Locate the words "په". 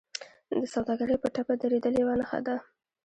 1.21-1.27